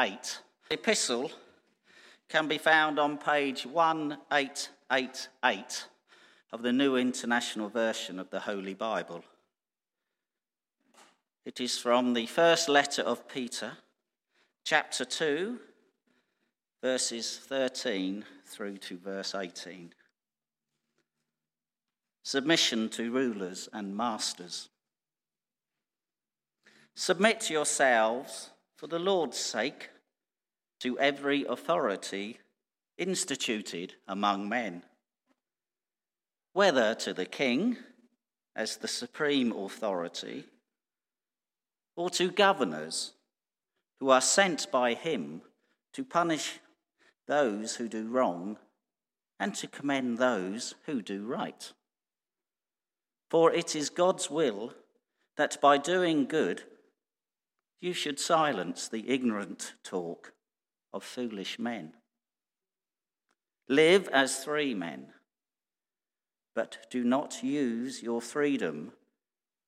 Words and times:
8. 0.00 0.40
The 0.70 0.76
epistle 0.76 1.30
can 2.30 2.48
be 2.48 2.56
found 2.56 2.98
on 2.98 3.18
page 3.18 3.66
1888 3.66 5.84
of 6.52 6.62
the 6.62 6.72
New 6.72 6.96
International 6.96 7.68
Version 7.68 8.18
of 8.18 8.30
the 8.30 8.40
Holy 8.40 8.72
Bible. 8.72 9.22
It 11.44 11.60
is 11.60 11.76
from 11.76 12.14
the 12.14 12.24
first 12.24 12.70
letter 12.70 13.02
of 13.02 13.28
Peter, 13.28 13.72
chapter 14.64 15.04
2, 15.04 15.58
verses 16.82 17.36
13 17.36 18.24
through 18.46 18.78
to 18.78 18.96
verse 18.96 19.34
18. 19.34 19.92
Submission 22.22 22.88
to 22.88 23.10
rulers 23.10 23.68
and 23.74 23.94
masters. 23.94 24.70
Submit 26.94 27.50
yourselves, 27.50 28.48
for 28.80 28.86
the 28.86 28.98
Lord's 28.98 29.36
sake, 29.36 29.89
to 30.80 30.98
every 30.98 31.44
authority 31.44 32.38
instituted 32.98 33.94
among 34.08 34.48
men, 34.48 34.82
whether 36.52 36.94
to 36.94 37.14
the 37.14 37.26
king 37.26 37.76
as 38.56 38.76
the 38.76 38.88
supreme 38.88 39.52
authority, 39.52 40.44
or 41.96 42.10
to 42.10 42.30
governors 42.30 43.12
who 44.00 44.10
are 44.10 44.20
sent 44.20 44.70
by 44.70 44.94
him 44.94 45.42
to 45.92 46.04
punish 46.04 46.58
those 47.26 47.76
who 47.76 47.88
do 47.88 48.08
wrong 48.08 48.58
and 49.38 49.54
to 49.54 49.66
commend 49.66 50.18
those 50.18 50.74
who 50.86 51.00
do 51.00 51.24
right. 51.24 51.72
For 53.30 53.52
it 53.52 53.76
is 53.76 53.90
God's 53.90 54.30
will 54.30 54.74
that 55.36 55.60
by 55.60 55.78
doing 55.78 56.26
good 56.26 56.62
you 57.80 57.92
should 57.92 58.18
silence 58.18 58.88
the 58.88 59.08
ignorant 59.08 59.74
talk 59.82 60.32
of 60.92 61.04
foolish 61.04 61.58
men. 61.58 61.92
Live 63.68 64.08
as 64.08 64.44
free 64.44 64.74
men, 64.74 65.06
but 66.54 66.78
do 66.90 67.04
not 67.04 67.42
use 67.42 68.02
your 68.02 68.20
freedom 68.20 68.92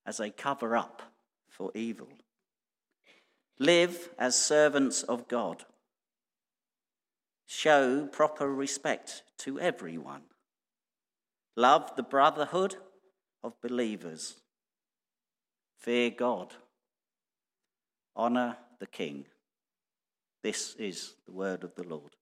as 0.04 0.18
a 0.18 0.30
cover 0.30 0.76
up 0.76 1.02
for 1.48 1.70
evil. 1.74 2.08
Live 3.58 4.10
as 4.18 4.36
servants 4.36 5.02
of 5.04 5.28
God. 5.28 5.64
Show 7.46 8.06
proper 8.06 8.52
respect 8.52 9.22
to 9.38 9.60
everyone. 9.60 10.22
Love 11.56 11.92
the 11.96 12.02
brotherhood 12.02 12.76
of 13.44 13.60
believers. 13.60 14.36
Fear 15.78 16.10
God. 16.10 16.54
Honor 18.16 18.56
the 18.80 18.86
King. 18.86 19.26
This 20.42 20.74
is 20.74 21.14
the 21.24 21.32
word 21.32 21.62
of 21.62 21.74
the 21.76 21.84
Lord. 21.84 22.16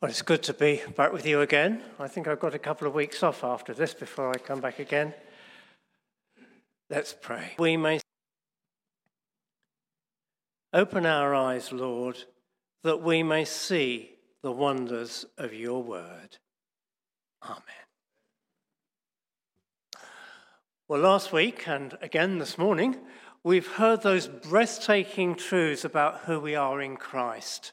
Well, 0.00 0.10
it's 0.10 0.22
good 0.22 0.42
to 0.44 0.54
be 0.54 0.80
back 0.96 1.12
with 1.12 1.26
you 1.26 1.42
again. 1.42 1.82
I 1.98 2.08
think 2.08 2.26
I've 2.26 2.40
got 2.40 2.54
a 2.54 2.58
couple 2.58 2.88
of 2.88 2.94
weeks 2.94 3.22
off 3.22 3.44
after 3.44 3.74
this 3.74 3.92
before 3.92 4.30
I 4.30 4.38
come 4.38 4.62
back 4.62 4.78
again. 4.78 5.12
Let's 6.88 7.12
pray. 7.12 7.52
We 7.58 7.76
may 7.76 8.00
open 10.72 11.06
our 11.06 11.34
eyes, 11.34 11.72
Lord, 11.72 12.24
that 12.82 13.02
we 13.02 13.22
may 13.22 13.44
see 13.44 14.12
the 14.42 14.52
wonders 14.52 15.26
of 15.36 15.52
your 15.52 15.82
word. 15.82 16.38
Amen. 17.44 17.62
Well, 20.88 21.00
last 21.00 21.32
week 21.32 21.68
and 21.68 21.96
again 22.00 22.38
this 22.38 22.58
morning, 22.58 22.96
we've 23.44 23.66
heard 23.66 24.02
those 24.02 24.26
breathtaking 24.26 25.36
truths 25.36 25.84
about 25.84 26.20
who 26.20 26.40
we 26.40 26.54
are 26.54 26.80
in 26.80 26.96
Christ 26.96 27.72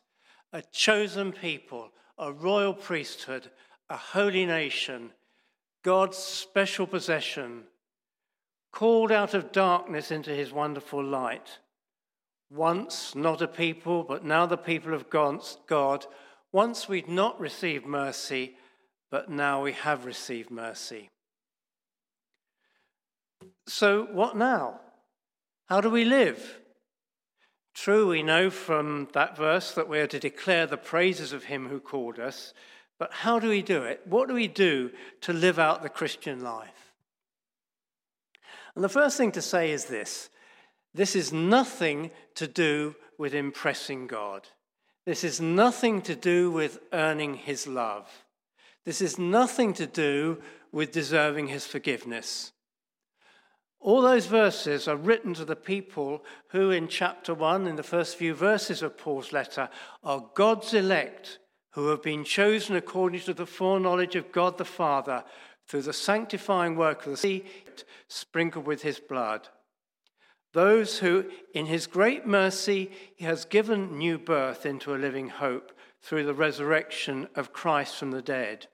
a 0.53 0.61
chosen 0.72 1.33
people 1.33 1.91
a 2.17 2.31
royal 2.31 2.73
priesthood, 2.73 3.49
a 3.89 3.97
holy 3.97 4.45
nation, 4.45 5.11
God's 5.83 6.17
special 6.17 6.88
possession, 6.88 7.63
called 8.72 9.11
out 9.11 9.33
of 9.33 9.51
darkness 9.51 10.11
into 10.11 10.31
his 10.31 10.51
wonderful 10.51 11.03
light. 11.03 11.59
Once 12.50 13.13
not 13.13 13.41
a 13.41 13.47
people, 13.47 14.03
but 14.03 14.24
now 14.24 14.46
the 14.46 14.58
people 14.58 14.94
of 14.94 15.09
God. 15.09 16.06
Once 16.52 16.88
we'd 16.88 17.09
not 17.09 17.40
received 17.40 17.85
mercy, 17.85 18.56
but 19.12 19.30
now 19.30 19.62
we 19.62 19.74
have 19.74 20.06
received 20.06 20.50
mercy. 20.50 21.09
So, 23.68 24.08
what 24.12 24.38
now? 24.38 24.80
How 25.68 25.81
do 25.81 25.90
we 25.90 26.06
live? 26.06 26.62
True, 27.75 28.09
we 28.09 28.24
know 28.24 28.50
from 28.50 29.09
that 29.14 29.38
verse 29.38 29.74
that 29.74 29.90
we 29.90 30.00
are 30.00 30.08
to 30.08 30.19
declare 30.19 30.66
the 30.66 30.78
praises 30.78 31.34
of 31.34 31.44
him 31.44 31.68
who 31.68 31.79
called 31.79 32.18
us, 32.18 32.53
but 32.97 33.12
how 33.12 33.40
do 33.40 33.50
we 33.50 33.62
do 33.62 33.84
it? 33.84 34.02
What 34.06 34.28
do 34.28 34.34
we 34.34 34.47
do 34.47 34.91
to 35.22 35.34
live 35.34 35.59
out 35.59 35.84
the 35.84 35.90
Christian 35.90 36.41
life? 36.41 36.94
And 38.74 38.84
the 38.84 38.90
first 38.90 39.18
thing 39.18 39.31
to 39.34 39.41
say 39.41 39.72
is 39.72 39.85
this 39.85 40.29
this 40.97 41.16
is 41.16 41.31
nothing 41.31 42.12
to 42.35 42.47
do 42.47 42.96
with 43.18 43.34
impressing 43.34 44.08
God. 44.08 44.47
This 45.06 45.24
is 45.24 45.40
nothing 45.40 46.02
to 46.02 46.16
do 46.16 46.52
with 46.52 46.80
earning 46.91 47.35
his 47.35 47.68
love. 47.68 48.09
This 48.84 49.02
is 49.02 49.18
nothing 49.18 49.74
to 49.75 49.85
do 49.85 50.41
with 50.72 50.91
deserving 50.91 51.47
his 51.47 51.66
forgiveness. 51.66 52.52
All 53.80 54.02
those 54.02 54.25
verses 54.25 54.88
are 54.88 54.96
written 54.96 55.34
to 55.35 55.46
the 55.46 55.56
people 55.56 56.25
who, 56.50 56.72
in 56.72 56.88
chapter 56.88 57.34
1, 57.34 57.68
in 57.68 57.75
the 57.75 57.84
first 57.84 58.18
few 58.18 58.34
verses 58.34 58.81
of 58.81 58.97
Paul's 58.97 59.31
letter, 59.31 59.69
are 60.03 60.29
God's 60.34 60.74
elect 60.74 61.40
who 61.72 61.90
have 61.90 62.02
been 62.02 62.24
chosen 62.24 62.75
according 62.75 63.22
to 63.22 63.34
the 63.34 63.46
foreknowledge 63.46 64.16
of 64.16 64.31
God 64.31 64.58
the 64.58 64.66
Father 64.66 65.24
through 65.68 65.84
the 65.84 65.94
sanctifying 65.94 66.75
work 66.75 67.06
of 67.06 67.12
the 67.12 67.18
sea, 67.18 67.46
sprinkled 68.08 68.66
with 68.66 68.81
his 68.81 69.00
blood. 69.00 69.47
Those 70.57 70.97
who, 70.97 71.25
in 71.53 71.68
his 71.68 71.85
great 71.85 72.25
mercy, 72.25 72.90
he 73.16 73.25
has 73.25 73.45
given 73.45 74.00
new 74.00 74.18
birth 74.18 74.66
into 74.66 74.95
a 74.95 74.97
living 74.97 75.29
hope 75.29 75.72
through 76.01 76.25
the 76.25 76.34
resurrection 76.34 77.28
of 77.35 77.53
Christ 77.53 77.95
from 77.95 78.09
the 78.09 78.23
dead. 78.23 78.66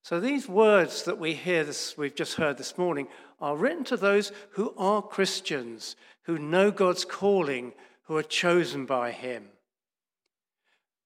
So 0.00 0.18
these 0.18 0.48
words 0.48 1.02
that 1.02 1.18
we 1.18 1.34
hear 1.34 1.62
this, 1.62 1.98
we've 1.98 2.14
just 2.14 2.36
heard 2.36 2.56
this 2.56 2.78
morning 2.78 3.08
are 3.38 3.54
written 3.54 3.84
to 3.84 3.98
those 3.98 4.32
who 4.52 4.72
are 4.78 5.02
Christians, 5.02 5.94
who 6.22 6.38
know 6.38 6.70
God's 6.70 7.04
calling, 7.04 7.74
who 8.04 8.16
are 8.16 8.22
chosen 8.22 8.86
by 8.86 9.10
Him. 9.10 9.48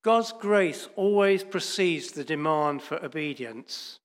God's 0.05 0.31
grace 0.31 0.89
always 0.95 1.43
precedes 1.43 2.13
the 2.13 2.23
demand 2.23 2.83
for 2.83 3.05
obedience. 3.05 3.99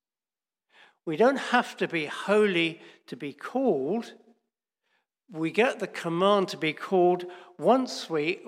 We 1.06 1.18
don't 1.18 1.38
have 1.38 1.78
to 1.78 1.88
be 1.88 2.08
holy 2.08 2.82
to 3.06 3.16
be 3.16 3.34
called. 3.34 4.14
We 5.32 5.52
get 5.52 5.80
the 5.80 5.88
command 5.88 6.48
to 6.50 6.58
be 6.58 6.74
called 6.74 7.26
once 7.58 8.10
we, 8.10 8.40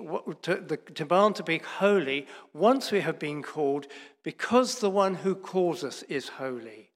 to, 0.42 0.56
the 0.56 0.78
demand 0.92 1.36
to 1.36 1.44
be 1.44 1.58
holy, 1.58 2.26
once 2.52 2.90
we 2.90 3.00
have 3.00 3.18
been 3.18 3.42
called, 3.42 3.86
because 4.22 4.80
the 4.80 4.90
one 4.90 5.14
who 5.14 5.34
calls 5.34 5.84
us 5.84 6.02
is 6.04 6.28
holy. 6.28 6.90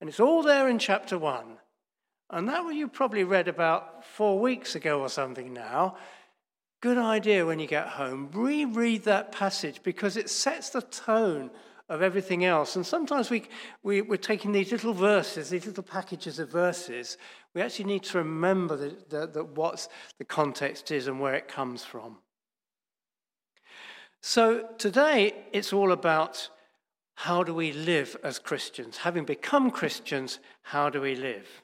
And 0.00 0.08
it's 0.08 0.20
all 0.20 0.42
there 0.42 0.68
in 0.68 0.78
chapter 0.78 1.18
1. 1.18 1.58
And 2.30 2.48
that 2.48 2.64
one 2.64 2.76
you 2.76 2.88
probably 2.88 3.24
read 3.24 3.48
about 3.48 4.04
four 4.04 4.38
weeks 4.38 4.74
ago 4.74 5.00
or 5.00 5.08
something 5.08 5.52
now. 5.52 5.96
Good 6.80 6.98
idea 6.98 7.46
when 7.46 7.58
you 7.58 7.66
get 7.66 7.86
home. 7.86 8.30
Reread 8.32 9.04
that 9.04 9.32
passage 9.32 9.82
because 9.82 10.16
it 10.16 10.30
sets 10.30 10.70
the 10.70 10.82
tone 10.82 11.50
of 11.88 12.02
everything 12.02 12.44
else. 12.44 12.76
And 12.76 12.86
sometimes 12.86 13.30
we, 13.30 13.44
we, 13.82 14.02
we're 14.02 14.16
taking 14.16 14.52
these 14.52 14.72
little 14.72 14.94
verses, 14.94 15.50
these 15.50 15.66
little 15.66 15.82
packages 15.82 16.38
of 16.38 16.50
verses. 16.50 17.18
We 17.54 17.62
actually 17.62 17.86
need 17.86 18.04
to 18.04 18.18
remember 18.18 18.76
that, 18.76 19.10
that, 19.10 19.32
that 19.34 19.56
what 19.56 19.88
the 20.18 20.24
context 20.24 20.90
is 20.90 21.06
and 21.06 21.20
where 21.20 21.34
it 21.34 21.48
comes 21.48 21.84
from. 21.84 22.18
So 24.20 24.68
today 24.78 25.34
it's 25.52 25.72
all 25.72 25.92
about 25.92 26.48
how 27.14 27.42
do 27.42 27.54
we 27.54 27.72
live 27.72 28.16
as 28.22 28.38
Christians? 28.38 28.98
Having 28.98 29.24
become 29.24 29.70
Christians, 29.70 30.38
how 30.62 30.90
do 30.90 31.00
we 31.00 31.14
live? 31.14 31.62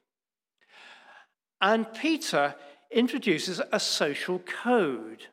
And 1.61 1.93
Peter 1.95 2.55
introduces 2.91 3.61
a 3.73 3.81
social 3.81 4.39
code, 4.41 5.27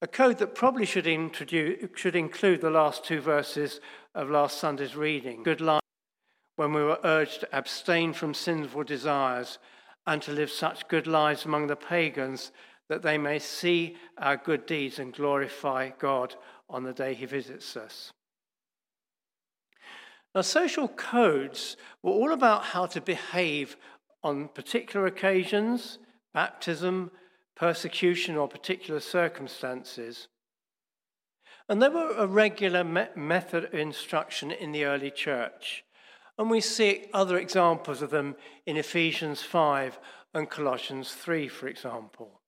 a 0.00 0.06
code 0.06 0.38
that 0.38 0.54
probably 0.54 0.86
should, 0.86 1.06
introduce, 1.06 1.88
should 1.94 2.16
include 2.16 2.60
the 2.60 2.70
last 2.70 3.04
two 3.04 3.20
verses 3.20 3.80
of 4.14 4.30
last 4.30 4.58
Sunday's 4.58 4.96
reading. 4.96 5.42
Good 5.42 5.60
life, 5.60 5.82
when 6.56 6.72
we 6.72 6.82
were 6.82 6.98
urged 7.04 7.40
to 7.40 7.56
abstain 7.56 8.12
from 8.12 8.34
sinful 8.34 8.84
desires 8.84 9.58
and 10.06 10.20
to 10.22 10.32
live 10.32 10.50
such 10.50 10.88
good 10.88 11.06
lives 11.06 11.44
among 11.44 11.66
the 11.66 11.76
pagans 11.76 12.52
that 12.88 13.02
they 13.02 13.16
may 13.16 13.38
see 13.38 13.96
our 14.18 14.36
good 14.36 14.66
deeds 14.66 14.98
and 14.98 15.14
glorify 15.14 15.90
God 15.98 16.34
on 16.68 16.82
the 16.82 16.92
day 16.92 17.14
he 17.14 17.26
visits 17.26 17.76
us. 17.76 18.12
Now, 20.34 20.42
social 20.42 20.88
codes 20.88 21.76
were 22.02 22.12
all 22.12 22.32
about 22.32 22.64
how 22.64 22.86
to 22.86 23.00
behave 23.00 23.76
on 24.22 24.48
particular 24.48 25.06
occasions, 25.06 25.98
baptism, 26.34 27.10
persecution, 27.56 28.36
or 28.36 28.48
particular 28.48 29.00
circumstances. 29.00 30.28
And 31.70 31.80
they 31.80 31.88
were 31.88 32.10
a 32.16 32.26
regular 32.26 32.82
me- 32.82 33.06
method 33.14 33.66
of 33.66 33.74
instruction 33.74 34.50
in 34.50 34.72
the 34.72 34.86
early 34.86 35.12
church. 35.12 35.84
And 36.36 36.50
we 36.50 36.60
see 36.60 37.04
other 37.14 37.38
examples 37.38 38.02
of 38.02 38.10
them 38.10 38.34
in 38.66 38.76
Ephesians 38.76 39.42
5 39.42 40.00
and 40.34 40.50
Colossians 40.50 41.12
3, 41.12 41.46
for 41.46 41.68
example. 41.68 42.40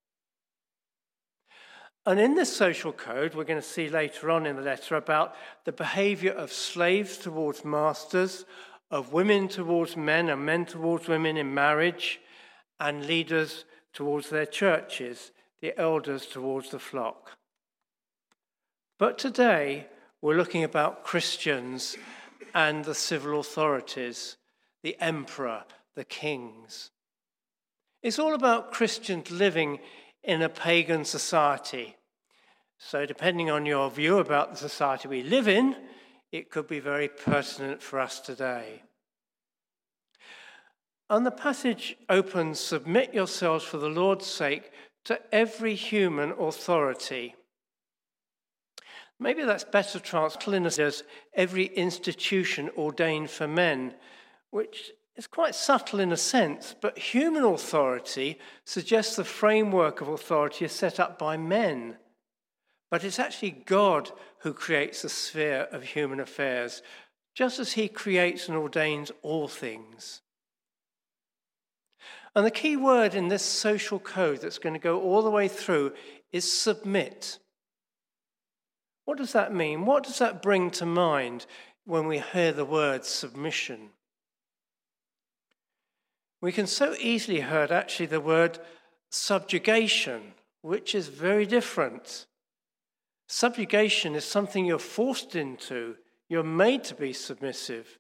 And 2.04 2.18
in 2.18 2.34
this 2.34 2.52
social 2.52 2.92
code, 2.92 3.36
we're 3.36 3.44
going 3.44 3.60
to 3.60 3.66
see 3.66 3.88
later 3.88 4.28
on 4.28 4.44
in 4.44 4.56
the 4.56 4.62
letter 4.62 4.96
about 4.96 5.36
the 5.64 5.70
behavior 5.70 6.32
of 6.32 6.52
slaves 6.52 7.16
towards 7.16 7.64
masters, 7.64 8.44
of 8.90 9.12
women 9.12 9.46
towards 9.46 9.96
men, 9.96 10.30
and 10.30 10.44
men 10.44 10.66
towards 10.66 11.06
women 11.06 11.36
in 11.36 11.54
marriage, 11.54 12.20
and 12.80 13.06
leaders 13.06 13.66
towards 13.92 14.30
their 14.30 14.46
churches, 14.46 15.30
the 15.60 15.78
elders 15.78 16.26
towards 16.26 16.70
the 16.70 16.80
flock. 16.80 17.38
But 18.98 19.18
today, 19.18 19.86
we're 20.20 20.36
looking 20.36 20.64
about 20.64 21.04
Christians 21.04 21.96
and 22.54 22.84
the 22.84 22.94
civil 22.94 23.40
authorities, 23.40 24.36
the 24.82 24.96
emperor, 25.00 25.64
the 25.94 26.04
kings. 26.04 26.90
It's 28.02 28.18
all 28.18 28.34
about 28.34 28.72
Christians 28.72 29.30
living 29.30 29.80
in 30.22 30.42
a 30.42 30.48
pagan 30.48 31.04
society. 31.04 31.96
So, 32.78 33.06
depending 33.06 33.50
on 33.50 33.66
your 33.66 33.90
view 33.90 34.18
about 34.18 34.50
the 34.50 34.56
society 34.56 35.08
we 35.08 35.22
live 35.22 35.48
in, 35.48 35.76
it 36.32 36.50
could 36.50 36.66
be 36.66 36.80
very 36.80 37.08
pertinent 37.08 37.82
for 37.82 38.00
us 38.00 38.20
today. 38.20 38.82
And 41.08 41.26
the 41.26 41.30
passage 41.30 41.96
opens 42.08 42.58
Submit 42.58 43.12
yourselves 43.12 43.64
for 43.64 43.78
the 43.78 43.88
Lord's 43.88 44.26
sake 44.26 44.72
to 45.04 45.20
every 45.32 45.74
human 45.74 46.32
authority. 46.32 47.34
Maybe 49.22 49.44
that's 49.44 49.62
better 49.62 50.00
translated 50.00 50.66
as 50.80 51.04
every 51.32 51.66
institution 51.66 52.70
ordained 52.76 53.30
for 53.30 53.46
men, 53.46 53.94
which 54.50 54.90
is 55.14 55.28
quite 55.28 55.54
subtle 55.54 56.00
in 56.00 56.10
a 56.10 56.16
sense, 56.16 56.74
but 56.80 56.98
human 56.98 57.44
authority 57.44 58.40
suggests 58.64 59.14
the 59.14 59.24
framework 59.24 60.00
of 60.00 60.08
authority 60.08 60.64
is 60.64 60.72
set 60.72 60.98
up 60.98 61.20
by 61.20 61.36
men. 61.36 61.98
But 62.90 63.04
it's 63.04 63.20
actually 63.20 63.52
God 63.52 64.10
who 64.38 64.52
creates 64.52 65.02
the 65.02 65.08
sphere 65.08 65.68
of 65.70 65.84
human 65.84 66.18
affairs, 66.18 66.82
just 67.32 67.60
as 67.60 67.74
he 67.74 67.86
creates 67.86 68.48
and 68.48 68.56
ordains 68.56 69.12
all 69.22 69.46
things. 69.46 70.20
And 72.34 72.44
the 72.44 72.50
key 72.50 72.76
word 72.76 73.14
in 73.14 73.28
this 73.28 73.44
social 73.44 74.00
code 74.00 74.40
that's 74.40 74.58
going 74.58 74.72
to 74.72 74.80
go 74.80 75.00
all 75.00 75.22
the 75.22 75.30
way 75.30 75.46
through 75.46 75.92
is 76.32 76.50
submit. 76.50 77.38
What 79.04 79.18
does 79.18 79.32
that 79.32 79.54
mean? 79.54 79.84
What 79.84 80.04
does 80.04 80.18
that 80.18 80.42
bring 80.42 80.70
to 80.72 80.86
mind 80.86 81.46
when 81.84 82.06
we 82.06 82.18
hear 82.18 82.52
the 82.52 82.64
word 82.64 83.04
submission? 83.04 83.90
we 86.42 86.52
can 86.52 86.66
so 86.66 86.94
easily 86.98 87.40
heard 87.40 87.70
actually 87.70 88.06
the 88.06 88.20
word 88.20 88.58
subjugation, 89.08 90.34
which 90.60 90.94
is 90.94 91.06
very 91.06 91.46
different. 91.46 92.26
Subjugation 93.28 94.14
is 94.16 94.24
something 94.24 94.66
you're 94.66 94.78
forced 94.78 95.36
into, 95.36 95.94
you're 96.28 96.42
made 96.42 96.82
to 96.84 96.94
be 96.96 97.12
submissive. 97.12 97.98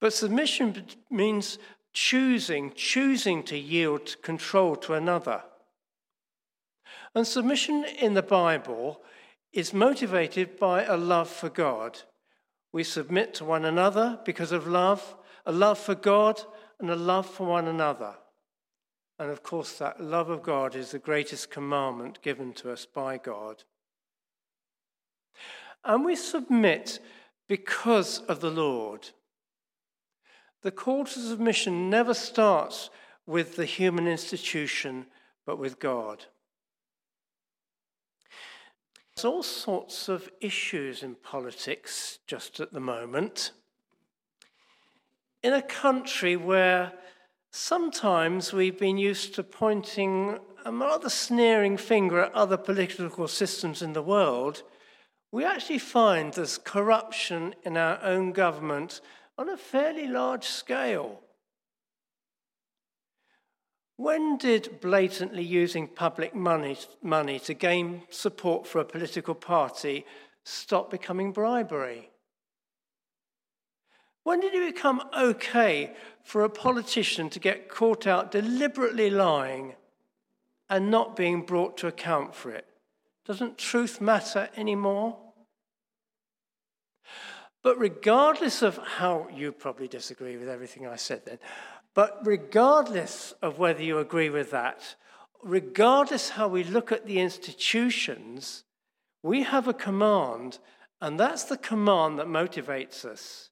But 0.00 0.14
submission 0.14 0.86
means 1.10 1.58
choosing, 1.92 2.72
choosing 2.74 3.42
to 3.44 3.58
yield 3.58 4.16
control 4.22 4.74
to 4.76 4.94
another. 4.94 5.42
And 7.14 7.26
submission 7.26 7.84
in 8.00 8.14
the 8.14 8.22
Bible 8.22 9.02
is 9.54 9.72
motivated 9.72 10.58
by 10.58 10.84
a 10.84 10.96
love 10.96 11.30
for 11.30 11.48
God. 11.48 12.02
We 12.72 12.82
submit 12.82 13.34
to 13.34 13.44
one 13.44 13.64
another 13.64 14.18
because 14.24 14.50
of 14.50 14.66
love, 14.66 15.14
a 15.46 15.52
love 15.52 15.78
for 15.78 15.94
God, 15.94 16.42
and 16.80 16.90
a 16.90 16.96
love 16.96 17.26
for 17.26 17.46
one 17.46 17.68
another. 17.68 18.16
And 19.16 19.30
of 19.30 19.44
course, 19.44 19.78
that 19.78 20.00
love 20.00 20.28
of 20.28 20.42
God 20.42 20.74
is 20.74 20.90
the 20.90 20.98
greatest 20.98 21.50
commandment 21.50 22.20
given 22.20 22.52
to 22.54 22.72
us 22.72 22.84
by 22.84 23.16
God. 23.16 23.62
And 25.84 26.04
we 26.04 26.16
submit 26.16 26.98
because 27.48 28.18
of 28.22 28.40
the 28.40 28.50
Lord. 28.50 29.10
The 30.62 30.72
call 30.72 31.04
to 31.04 31.18
submission 31.18 31.90
never 31.90 32.14
starts 32.14 32.90
with 33.24 33.54
the 33.54 33.66
human 33.66 34.08
institution, 34.08 35.06
but 35.46 35.58
with 35.58 35.78
God. 35.78 36.24
There's 39.14 39.24
all 39.24 39.42
sorts 39.42 40.08
of 40.08 40.30
issues 40.40 41.02
in 41.02 41.14
politics 41.14 42.18
just 42.26 42.60
at 42.60 42.72
the 42.72 42.80
moment 42.80 43.52
in 45.44 45.52
a 45.52 45.62
country 45.62 46.36
where 46.36 46.90
sometimes 47.50 48.54
we've 48.54 48.78
been 48.78 48.96
used 48.96 49.34
to 49.34 49.42
pointing 49.42 50.38
a 50.64 50.72
rather 50.72 51.10
sneering 51.10 51.76
finger 51.76 52.20
at 52.20 52.32
other 52.32 52.56
political 52.56 53.28
systems 53.28 53.82
in 53.82 53.92
the 53.92 54.02
world, 54.02 54.62
we 55.30 55.44
actually 55.44 55.78
find 55.78 56.32
there's 56.32 56.56
corruption 56.56 57.54
in 57.62 57.76
our 57.76 58.02
own 58.02 58.32
government 58.32 59.02
on 59.36 59.50
a 59.50 59.56
fairly 59.58 60.06
large 60.06 60.44
scale. 60.46 61.20
When 63.96 64.38
did 64.38 64.80
blatantly 64.80 65.44
using 65.44 65.86
public 65.86 66.34
money, 66.34 66.76
money 67.02 67.38
to 67.40 67.54
gain 67.54 68.02
support 68.10 68.66
for 68.66 68.80
a 68.80 68.84
political 68.84 69.34
party 69.34 70.04
stop 70.44 70.90
becoming 70.90 71.32
bribery? 71.32 72.10
When 74.24 74.40
did 74.40 74.54
it 74.54 74.74
become 74.74 75.02
okay 75.16 75.94
for 76.24 76.42
a 76.42 76.50
politician 76.50 77.30
to 77.30 77.38
get 77.38 77.68
caught 77.68 78.06
out 78.06 78.30
deliberately 78.30 79.10
lying 79.10 79.74
and 80.68 80.90
not 80.90 81.14
being 81.14 81.42
brought 81.42 81.76
to 81.78 81.86
account 81.86 82.34
for 82.34 82.50
it? 82.50 82.66
Doesn't 83.26 83.58
truth 83.58 84.00
matter 84.00 84.48
anymore? 84.56 85.18
But 87.62 87.78
regardless 87.78 88.60
of 88.60 88.76
how 88.76 89.28
you 89.34 89.52
probably 89.52 89.88
disagree 89.88 90.36
with 90.36 90.48
everything 90.48 90.86
I 90.86 90.96
said 90.96 91.24
then, 91.24 91.38
but 91.94 92.20
regardless 92.24 93.32
of 93.40 93.58
whether 93.58 93.82
you 93.82 93.98
agree 93.98 94.30
with 94.30 94.50
that, 94.50 94.96
regardless 95.42 96.30
how 96.30 96.48
we 96.48 96.64
look 96.64 96.90
at 96.90 97.06
the 97.06 97.20
institutions, 97.20 98.64
we 99.22 99.44
have 99.44 99.68
a 99.68 99.74
command, 99.74 100.58
and 101.00 101.18
that's 101.18 101.44
the 101.44 101.56
command 101.56 102.18
that 102.18 102.26
motivates 102.26 103.04
us. 103.04 103.50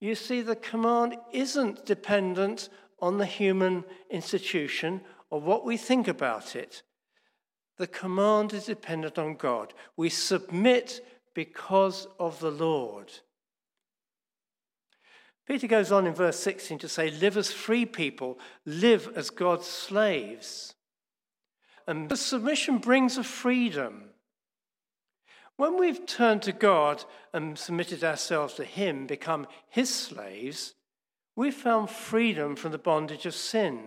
You 0.00 0.14
see, 0.14 0.42
the 0.42 0.56
command 0.56 1.16
isn't 1.32 1.84
dependent 1.84 2.68
on 3.00 3.18
the 3.18 3.26
human 3.26 3.84
institution 4.10 5.00
or 5.30 5.40
what 5.40 5.64
we 5.64 5.76
think 5.76 6.06
about 6.08 6.54
it. 6.54 6.82
The 7.78 7.86
command 7.86 8.52
is 8.52 8.66
dependent 8.66 9.18
on 9.18 9.36
God. 9.36 9.74
We 9.96 10.08
submit 10.08 11.00
because 11.34 12.06
of 12.18 12.40
the 12.40 12.50
Lord. 12.50 13.12
Peter 15.48 15.66
goes 15.66 15.90
on 15.90 16.06
in 16.06 16.12
verse 16.12 16.38
16 16.40 16.78
to 16.80 16.88
say, 16.90 17.10
Live 17.10 17.38
as 17.38 17.50
free 17.50 17.86
people, 17.86 18.38
live 18.66 19.10
as 19.16 19.30
God's 19.30 19.66
slaves. 19.66 20.74
And 21.86 22.10
the 22.10 22.18
submission 22.18 22.76
brings 22.76 23.16
a 23.16 23.24
freedom. 23.24 24.10
When 25.56 25.78
we've 25.78 26.04
turned 26.04 26.42
to 26.42 26.52
God 26.52 27.02
and 27.32 27.58
submitted 27.58 28.04
ourselves 28.04 28.54
to 28.54 28.64
Him, 28.64 29.06
become 29.06 29.46
His 29.70 29.92
slaves, 29.92 30.74
we've 31.34 31.54
found 31.54 31.88
freedom 31.88 32.54
from 32.54 32.72
the 32.72 32.78
bondage 32.78 33.24
of 33.24 33.34
sin. 33.34 33.84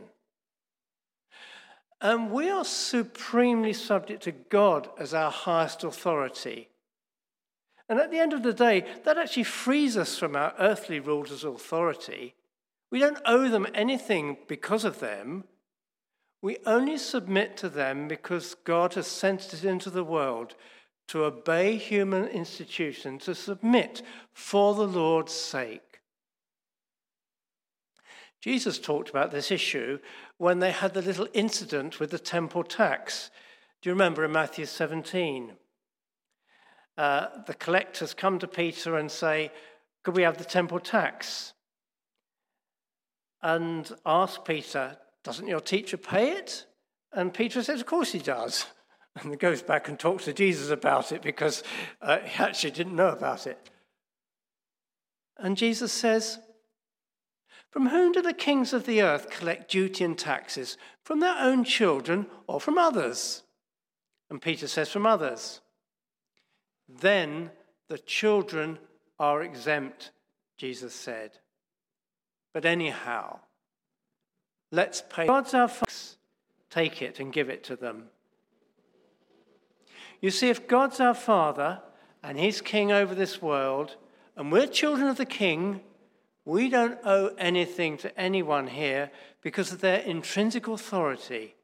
And 2.02 2.32
we 2.32 2.50
are 2.50 2.66
supremely 2.66 3.74
subject 3.74 4.24
to 4.24 4.32
God 4.32 4.90
as 4.98 5.14
our 5.14 5.30
highest 5.30 5.84
authority. 5.84 6.71
And 7.92 8.00
at 8.00 8.10
the 8.10 8.20
end 8.20 8.32
of 8.32 8.42
the 8.42 8.54
day, 8.54 8.86
that 9.04 9.18
actually 9.18 9.44
frees 9.44 9.98
us 9.98 10.18
from 10.18 10.34
our 10.34 10.54
earthly 10.58 11.02
rulers' 11.02 11.44
authority. 11.44 12.36
We 12.90 13.00
don't 13.00 13.20
owe 13.26 13.50
them 13.50 13.68
anything 13.74 14.38
because 14.48 14.86
of 14.86 15.02
them. 15.02 15.44
We 16.42 16.60
only 16.66 16.98
submit 16.98 17.58
to 17.58 17.68
them 17.68 18.08
because 18.08 18.56
God 18.64 18.94
has 18.94 19.08
sent 19.08 19.42
us 19.54 19.66
into 19.66 19.90
the 19.90 20.06
world 20.06 20.56
to 21.10 21.26
obey 21.26 21.76
human 21.76 22.28
institutions, 22.30 23.26
to 23.26 23.36
submit 23.36 24.02
for 24.32 24.74
the 24.74 24.88
Lord's 24.88 25.34
sake. 25.34 26.00
Jesus 28.40 28.80
talked 28.80 29.10
about 29.10 29.32
this 29.32 29.52
issue 29.52 30.00
when 30.38 30.60
they 30.60 30.72
had 30.72 30.94
the 30.94 31.02
little 31.02 31.28
incident 31.34 32.00
with 32.00 32.12
the 32.12 32.20
temple 32.20 32.64
tax. 32.64 33.32
Do 33.82 33.90
you 33.90 33.94
remember 33.94 34.24
in 34.24 34.32
Matthew 34.32 34.66
17? 34.66 35.58
Uh, 36.98 37.28
the 37.48 37.54
collectors 37.54 38.14
come 38.14 38.40
to 38.40 38.48
Peter 38.48 38.98
and 38.98 39.10
say, 39.10 39.52
Could 40.04 40.16
we 40.16 40.24
have 40.24 40.38
the 40.38 40.44
temple 40.44 40.80
tax? 40.80 41.54
And 43.42 43.92
ask 44.06 44.44
Peter, 44.46 44.98
Doesn't 45.24 45.48
your 45.48 45.62
teacher 45.62 45.98
pay 45.98 46.32
it? 46.32 46.66
And 47.14 47.34
Peter 47.34 47.64
says, 47.64 47.82
Of 47.82 47.88
course 47.88 48.12
he 48.12 48.20
does. 48.20 48.66
And 49.22 49.38
goes 49.38 49.62
back 49.62 49.90
and 49.90 50.00
talks 50.00 50.24
to 50.24 50.32
Jesus 50.32 50.70
about 50.70 51.12
it 51.12 51.22
because 51.22 51.64
uh, 52.02 52.20
he 52.20 52.42
actually 52.42 52.72
didn't 52.72 52.96
know 52.96 53.10
about 53.10 53.46
it. 53.46 53.70
And 55.38 55.58
Jesus 55.58 55.92
says, 55.92 56.40
From 57.72 57.90
whom 57.90 58.14
do 58.14 58.22
the 58.22 58.34
kings 58.34 58.72
of 58.72 58.86
the 58.86 59.02
earth 59.02 59.30
collect 59.30 59.70
duty 59.70 60.06
and 60.06 60.18
taxes? 60.18 60.78
From 61.04 61.20
their 61.20 61.36
own 61.38 61.66
children 61.66 62.28
or 62.48 62.62
from 62.62 62.78
others? 62.78 63.44
And 64.30 64.42
Peter 64.42 64.70
says, 64.70 64.90
From 64.90 65.06
others. 65.06 65.60
Then 67.00 67.52
the 67.88 67.98
children 67.98 68.80
are 69.20 69.42
exempt, 69.42 70.12
Jesus 70.58 70.94
said. 70.94 71.32
But 72.54 72.66
anyhow, 72.66 73.40
let's 74.72 75.04
pay 75.10 75.28
God's 75.28 75.54
our 75.54 75.68
folks, 75.68 76.18
take 76.70 77.02
it 77.02 77.20
and 77.20 77.32
give 77.32 77.50
it 77.50 77.64
to 77.66 77.76
them. 77.76 78.06
You 80.20 80.32
see, 80.32 80.50
if 80.50 80.68
God's 80.68 81.00
our 81.00 81.14
Father 81.14 81.82
and 82.22 82.38
He's 82.38 82.62
King 82.62 82.92
over 82.92 83.16
this 83.16 83.42
world, 83.42 83.96
and 84.36 84.52
we're 84.52 84.68
children 84.68 85.08
of 85.08 85.18
the 85.18 85.26
King, 85.26 85.82
we 86.46 86.70
don't 86.70 87.00
owe 87.04 87.34
anything 87.38 87.98
to 87.98 88.20
anyone 88.20 88.68
here 88.68 89.12
because 89.42 89.72
of 89.72 89.82
their 89.82 90.00
intrinsic 90.00 90.68
authority. 90.68 91.56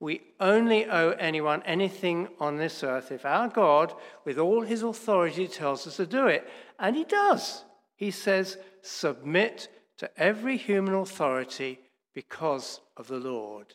We 0.00 0.22
only 0.40 0.86
owe 0.86 1.10
anyone 1.10 1.62
anything 1.64 2.28
on 2.40 2.56
this 2.56 2.82
earth 2.82 3.12
if 3.12 3.24
our 3.24 3.48
God, 3.48 3.94
with 4.24 4.38
all 4.38 4.62
his 4.62 4.82
authority, 4.82 5.46
tells 5.48 5.86
us 5.86 5.96
to 5.96 6.06
do 6.06 6.26
it. 6.26 6.48
And 6.78 6.96
he 6.96 7.04
does. 7.04 7.64
He 7.96 8.10
says, 8.10 8.58
Submit 8.82 9.68
to 9.98 10.10
every 10.20 10.56
human 10.56 10.94
authority 10.94 11.78
because 12.12 12.80
of 12.96 13.08
the 13.08 13.18
Lord. 13.18 13.74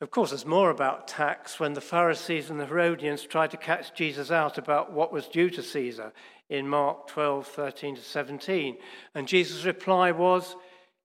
Of 0.00 0.10
course, 0.10 0.30
there's 0.30 0.44
more 0.44 0.70
about 0.70 1.08
tax 1.08 1.58
when 1.58 1.72
the 1.72 1.80
Pharisees 1.80 2.50
and 2.50 2.60
the 2.60 2.66
Herodians 2.66 3.22
tried 3.22 3.50
to 3.52 3.56
catch 3.56 3.94
Jesus 3.94 4.30
out 4.30 4.58
about 4.58 4.92
what 4.92 5.12
was 5.12 5.26
due 5.26 5.48
to 5.50 5.62
Caesar 5.62 6.12
in 6.50 6.68
Mark 6.68 7.08
12, 7.08 7.46
13 7.46 7.96
to 7.96 8.02
17. 8.02 8.76
And 9.14 9.26
Jesus' 9.26 9.64
reply 9.64 10.12
was, 10.12 10.54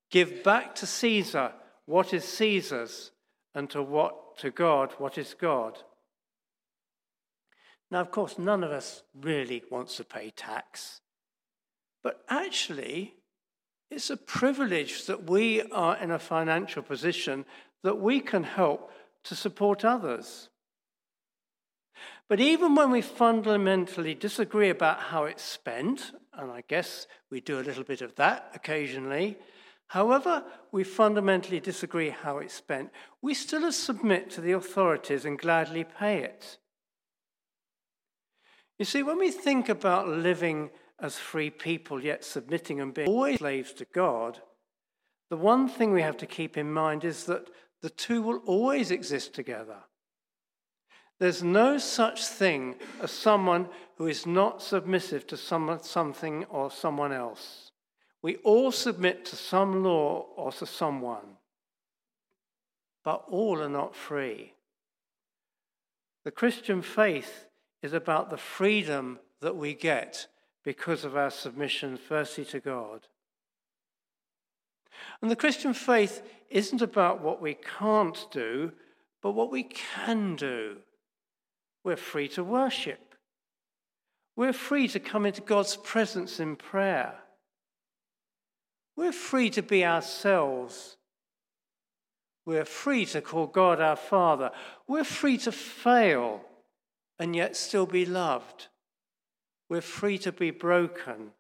Give 0.10 0.44
back 0.44 0.76
to 0.76 0.86
Caesar 0.86 1.54
what 1.92 2.14
is 2.14 2.24
Caesar's, 2.24 3.12
and 3.54 3.70
to 3.70 3.84
what 3.84 4.38
to 4.38 4.50
God 4.50 4.94
what 4.98 5.18
is 5.18 5.36
God. 5.38 5.78
Now, 7.92 8.00
of 8.00 8.12
course, 8.12 8.40
none 8.40 8.64
of 8.64 8.72
us 8.72 9.04
really 9.14 9.64
wants 9.70 9.98
to 9.98 10.06
pay 10.06 10.30
tax. 10.30 11.02
But 12.02 12.24
actually, 12.30 13.16
it's 13.90 14.10
a 14.10 14.16
privilege 14.16 15.06
that 15.08 15.30
we 15.30 15.62
are 15.64 15.98
in 15.98 16.12
a 16.12 16.18
financial 16.18 16.82
position 16.82 17.44
that 17.84 18.00
we 18.00 18.22
can 18.22 18.44
help 18.44 18.90
to 19.26 19.36
support 19.36 19.84
others. 19.84 20.48
But 22.30 22.40
even 22.40 22.74
when 22.74 22.92
we 22.92 23.02
fundamentally 23.02 24.16
disagree 24.16 24.70
about 24.70 25.02
how 25.02 25.26
it's 25.26 25.44
spent, 25.44 26.14
and 26.34 26.50
I 26.50 26.64
guess 26.70 27.06
we 27.30 27.42
do 27.42 27.60
a 27.60 27.68
little 27.68 27.84
bit 27.84 28.02
of 28.02 28.16
that 28.16 28.50
occasionally, 28.56 29.38
However, 29.92 30.46
we 30.72 30.86
fundamentally 30.86 31.60
disagree 31.60 32.12
how 32.12 32.38
it's 32.38 32.54
spent, 32.54 32.92
we 33.22 33.34
still 33.34 33.70
submit 33.74 34.30
to 34.30 34.40
the 34.40 34.54
authorities 34.54 35.26
and 35.26 35.38
gladly 35.38 35.84
pay 35.84 36.24
it. 36.24 36.60
You 38.80 38.86
see, 38.86 39.04
when 39.04 39.18
we 39.18 39.32
think 39.32 39.68
about 39.68 40.08
living 40.08 40.70
as 40.98 41.18
free 41.18 41.50
people, 41.50 42.02
yet 42.02 42.24
submitting 42.24 42.80
and 42.80 42.94
being 42.94 43.10
always 43.10 43.40
slaves 43.40 43.74
to 43.74 43.86
God, 43.94 44.40
the 45.30 45.36
one 45.36 45.68
thing 45.68 45.92
we 45.92 46.04
have 46.04 46.18
to 46.18 46.26
keep 46.26 46.56
in 46.56 46.72
mind 46.72 47.04
is 47.04 47.26
that 47.26 47.50
the 47.82 47.90
two 47.90 48.22
will 48.22 48.38
always 48.46 48.92
exist 48.92 49.34
together. 49.34 49.80
There's 51.20 51.44
no 51.44 51.78
such 51.78 52.26
thing 52.26 52.76
as 53.02 53.12
someone 53.12 53.68
who 53.98 54.08
is 54.08 54.26
not 54.26 54.62
submissive 54.62 55.28
to 55.28 55.36
someone, 55.36 55.84
something 55.84 56.46
or 56.46 56.72
someone 56.72 57.12
else. 57.12 57.71
We 58.22 58.38
all 58.38 58.72
submit 58.72 59.26
to 59.26 59.36
some 59.36 59.84
law 59.84 60.28
or 60.36 60.52
to 60.54 60.66
someone, 60.66 61.38
but 63.04 63.26
all 63.28 63.62
are 63.62 63.70
not 63.70 63.96
free. 63.96 64.54
The 66.24 66.32
Christian 66.32 66.82
faith 66.82 67.48
is 67.82 67.94
about 67.94 68.30
the 68.30 68.38
freedom 68.38 69.20
that 69.42 69.56
we 69.56 69.74
get 69.74 70.28
because 70.64 71.04
of 71.04 71.18
our 71.18 71.32
submission, 71.32 71.98
firstly 71.98 72.46
to 72.46 72.60
God. 72.60 73.08
And 75.22 75.32
the 75.32 75.36
Christian 75.36 75.74
faith 75.74 76.22
isn't 76.50 76.82
about 76.82 77.22
what 77.22 77.42
we 77.42 77.56
can't 77.56 78.28
do, 78.32 78.72
but 79.24 79.32
what 79.32 79.52
we 79.52 79.64
can 79.64 80.36
do. 80.36 80.78
We're 81.84 81.96
free 81.96 82.28
to 82.30 82.44
worship. 82.44 83.16
We're 84.36 84.54
free 84.54 84.88
to 84.90 85.00
come 85.00 85.26
into 85.26 85.42
God's 85.42 85.76
presence 85.76 86.40
in 86.40 86.56
prayer. 86.56 87.16
We're 88.96 89.12
free 89.12 89.50
to 89.52 89.62
be 89.62 89.86
ourselves. 89.86 90.98
We're 92.46 92.66
free 92.66 93.06
to 93.08 93.22
call 93.22 93.48
God 93.48 93.80
our 93.80 93.96
Father. 93.96 94.52
We're 94.88 95.04
free 95.04 95.38
to 95.40 95.52
fail 95.52 96.42
and 97.20 97.36
yet 97.36 97.56
still 97.56 97.86
be 97.86 98.06
loved. 98.06 98.68
We're 99.70 99.82
free 99.82 100.18
to 100.20 100.32
be 100.32 100.52
broken. 100.52 101.32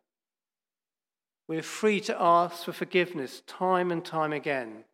We're 1.47 1.63
free 1.63 1.99
to 2.01 2.21
ask 2.21 2.63
for 2.65 2.71
forgiveness 2.71 3.41
time 3.45 3.91
and 3.91 4.05
time 4.05 4.31
again. 4.31 4.85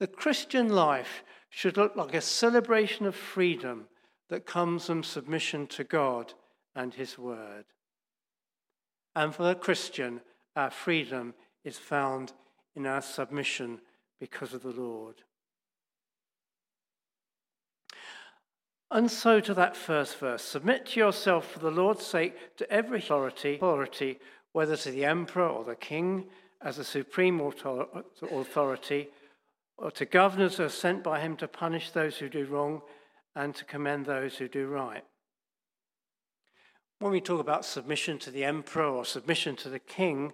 The 0.00 0.06
Christian 0.06 0.68
life 0.68 1.22
should 1.48 1.76
look 1.78 1.96
like 1.96 2.14
a 2.14 2.20
celebration 2.20 3.06
of 3.06 3.14
freedom 3.14 3.86
that 4.28 4.44
comes 4.44 4.86
from 4.86 5.02
submission 5.02 5.66
to 5.68 5.84
God 5.84 6.34
and 6.74 6.92
His 6.92 7.16
Word. 7.16 7.64
And 9.14 9.34
for 9.34 9.44
the 9.44 9.54
Christian, 9.54 10.20
our 10.54 10.70
freedom 10.70 11.32
is 11.66 11.76
found 11.76 12.32
in 12.76 12.86
our 12.86 13.02
submission 13.02 13.80
because 14.20 14.54
of 14.54 14.62
the 14.62 14.70
Lord. 14.70 15.16
And 18.88 19.10
so 19.10 19.40
to 19.40 19.52
that 19.54 19.76
first 19.76 20.16
verse 20.18 20.42
submit 20.42 20.86
to 20.86 21.00
yourself 21.00 21.50
for 21.50 21.58
the 21.58 21.72
Lord's 21.72 22.06
sake 22.06 22.56
to 22.58 22.70
every 22.70 23.00
authority, 23.00 23.56
authority 23.56 24.20
whether 24.52 24.76
to 24.76 24.90
the 24.92 25.04
emperor 25.04 25.48
or 25.48 25.64
the 25.64 25.74
king 25.74 26.26
as 26.62 26.78
a 26.78 26.84
supreme 26.84 27.40
authority, 27.40 29.08
or 29.76 29.90
to 29.90 30.06
governors 30.06 30.56
who 30.56 30.62
are 30.62 30.68
sent 30.68 31.02
by 31.02 31.20
him 31.20 31.36
to 31.36 31.48
punish 31.48 31.90
those 31.90 32.16
who 32.16 32.28
do 32.28 32.46
wrong 32.46 32.80
and 33.34 33.54
to 33.56 33.64
commend 33.64 34.06
those 34.06 34.36
who 34.36 34.48
do 34.48 34.68
right. 34.68 35.04
When 37.00 37.12
we 37.12 37.20
talk 37.20 37.40
about 37.40 37.64
submission 37.64 38.18
to 38.20 38.30
the 38.30 38.44
emperor 38.44 38.86
or 38.86 39.04
submission 39.04 39.56
to 39.56 39.68
the 39.68 39.80
king, 39.80 40.32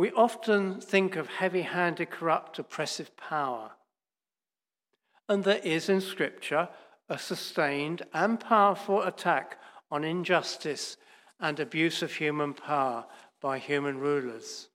we 0.00 0.10
often 0.12 0.80
think 0.80 1.14
of 1.14 1.26
heavy 1.26 1.60
handed, 1.60 2.08
corrupt, 2.08 2.58
oppressive 2.58 3.14
power. 3.18 3.72
And 5.28 5.44
there 5.44 5.60
is 5.62 5.90
in 5.90 6.00
Scripture 6.00 6.70
a 7.10 7.18
sustained 7.18 8.00
and 8.14 8.40
powerful 8.40 9.02
attack 9.02 9.58
on 9.90 10.02
injustice 10.02 10.96
and 11.38 11.60
abuse 11.60 12.00
of 12.00 12.14
human 12.14 12.54
power 12.54 13.04
by 13.42 13.58
human 13.58 13.98
rulers. 13.98 14.70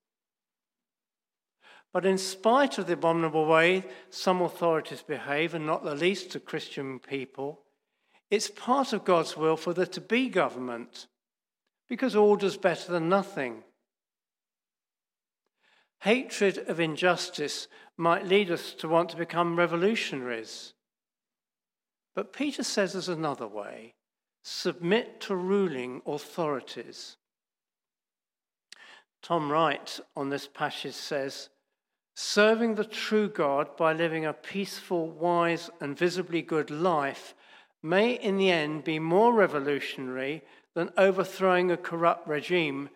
But 1.91 2.05
in 2.05 2.19
spite 2.19 2.77
of 2.77 2.85
the 2.85 2.93
abominable 2.93 3.47
way 3.47 3.83
some 4.11 4.43
authorities 4.43 5.01
behave, 5.01 5.55
and 5.55 5.65
not 5.65 5.83
the 5.83 5.95
least 5.95 6.33
to 6.33 6.39
Christian 6.39 6.99
people, 6.99 7.63
it's 8.29 8.51
part 8.51 8.93
of 8.93 9.03
God's 9.03 9.35
will 9.35 9.57
for 9.57 9.73
there 9.73 9.87
to 9.87 10.01
be 10.01 10.29
government, 10.29 11.07
because 11.89 12.15
order's 12.15 12.57
better 12.57 12.91
than 12.91 13.09
nothing. 13.09 13.63
Hatred 16.01 16.57
of 16.67 16.79
injustice 16.79 17.67
might 17.97 18.27
lead 18.27 18.51
us 18.51 18.73
to 18.73 18.87
want 18.87 19.09
to 19.09 19.17
become 19.17 19.57
revolutionaries. 19.57 20.73
But 22.15 22.33
Peter 22.33 22.63
says 22.63 22.93
there's 22.93 23.09
another 23.09 23.47
way 23.47 23.95
submit 24.47 25.19
to 25.19 25.35
ruling 25.35 26.01
authorities. 26.05 27.17
Tom 29.23 29.51
Wright 29.51 29.99
on 30.15 30.29
this 30.29 30.47
passage 30.47 30.93
says, 30.93 31.49
Serving 32.15 32.75
the 32.75 32.85
true 32.85 33.27
God 33.27 33.75
by 33.75 33.91
living 33.91 34.23
a 34.23 34.33
peaceful, 34.33 35.09
wise, 35.09 35.71
and 35.81 35.97
visibly 35.97 36.43
good 36.43 36.69
life 36.69 37.33
may 37.81 38.13
in 38.13 38.37
the 38.37 38.51
end 38.51 38.83
be 38.83 38.99
more 38.99 39.33
revolutionary 39.33 40.43
than 40.75 40.91
overthrowing 40.95 41.71
a 41.71 41.77
corrupt 41.77 42.27
regime 42.27 42.89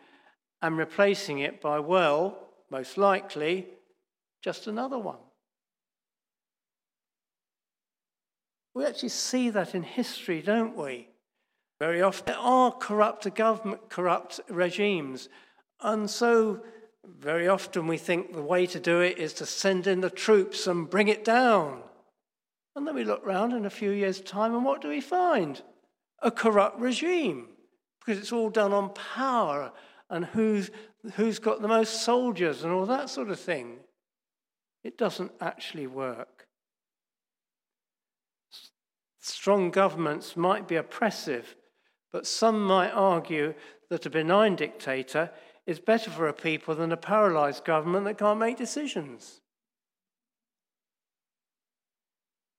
and 0.61 0.77
replacing 0.77 1.39
it 1.39 1.59
by, 1.59 1.79
well, 1.79 2.48
most 2.69 2.97
likely 2.97 3.67
just 4.41 4.67
another 4.67 4.97
one. 4.97 5.17
We 8.73 8.85
actually 8.85 9.09
see 9.09 9.49
that 9.49 9.75
in 9.75 9.83
history, 9.83 10.41
don't 10.41 10.77
we? 10.77 11.09
Very 11.79 12.01
often 12.01 12.25
there 12.27 12.37
are 12.37 12.71
corrupt 12.71 13.33
government, 13.35 13.89
corrupt 13.89 14.39
regimes, 14.49 15.29
and 15.81 16.09
so 16.09 16.61
very 17.05 17.47
often 17.47 17.87
we 17.87 17.97
think 17.97 18.33
the 18.33 18.41
way 18.41 18.65
to 18.67 18.79
do 18.79 19.01
it 19.01 19.17
is 19.17 19.33
to 19.33 19.45
send 19.45 19.87
in 19.87 20.01
the 20.01 20.09
troops 20.09 20.67
and 20.67 20.89
bring 20.89 21.07
it 21.07 21.23
down. 21.23 21.81
And 22.75 22.85
then 22.85 22.95
we 22.95 23.03
look 23.03 23.25
round 23.25 23.53
in 23.53 23.65
a 23.65 23.69
few 23.69 23.91
years' 23.91 24.21
time, 24.21 24.53
and 24.53 24.63
what 24.63 24.81
do 24.81 24.89
we 24.89 25.01
find? 25.01 25.61
A 26.21 26.31
corrupt 26.31 26.79
regime, 26.79 27.47
because 27.99 28.21
it's 28.21 28.31
all 28.31 28.49
done 28.49 28.73
on 28.73 28.93
power 28.93 29.71
and 30.09 30.25
who's, 30.25 30.69
who's 31.15 31.39
got 31.39 31.61
the 31.61 31.67
most 31.67 32.03
soldiers 32.03 32.63
and 32.63 32.73
all 32.73 32.85
that 32.85 33.09
sort 33.09 33.29
of 33.29 33.39
thing. 33.39 33.77
It 34.83 34.97
doesn't 34.97 35.31
actually 35.41 35.87
work. 35.87 36.47
Strong 39.19 39.71
governments 39.71 40.35
might 40.35 40.67
be 40.67 40.75
oppressive, 40.75 41.55
but 42.11 42.25
some 42.25 42.63
might 42.65 42.91
argue 42.91 43.53
that 43.89 44.05
a 44.05 44.09
benign 44.09 44.55
dictator 44.55 45.31
is 45.65 45.79
better 45.79 46.09
for 46.09 46.27
a 46.27 46.33
people 46.33 46.75
than 46.75 46.91
a 46.91 46.97
paralyzed 46.97 47.65
government 47.65 48.05
that 48.05 48.17
can't 48.17 48.39
make 48.39 48.57
decisions. 48.57 49.41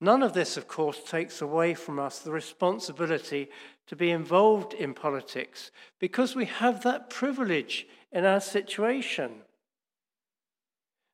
None 0.00 0.23
of 0.23 0.33
this, 0.33 0.57
of 0.57 0.66
course, 0.66 1.00
takes 1.04 1.42
away 1.42 1.75
from 1.75 1.99
us 1.99 2.21
the 2.21 2.30
responsibility 2.30 3.50
to 3.87 3.97
be 3.97 4.11
involved 4.11 4.73
in 4.73 4.95
politics 4.95 5.71
because 5.99 6.35
we 6.35 6.47
have 6.47 6.83
that 6.83 7.11
privilege 7.11 7.87
in 8.11 8.25
our 8.25 8.40
situation. 8.40 9.42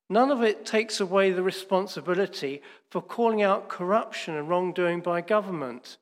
None 0.08 0.30
of 0.30 0.42
it 0.42 0.64
takes 0.64 1.00
away 1.00 1.32
the 1.32 1.42
responsibility 1.42 2.62
for 2.88 3.02
calling 3.02 3.42
out 3.42 3.68
corruption 3.68 4.36
and 4.36 4.48
wrongdoing 4.48 5.00
by 5.00 5.20
government. 5.20 5.96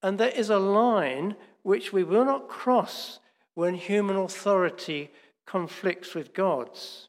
And 0.00 0.18
there 0.18 0.28
is 0.28 0.48
a 0.48 0.58
line 0.58 1.34
which 1.62 1.92
we 1.92 2.04
will 2.04 2.24
not 2.24 2.48
cross 2.48 3.18
when 3.54 3.74
human 3.74 4.16
authority 4.16 5.10
conflicts 5.44 6.14
with 6.14 6.32
God's. 6.32 7.08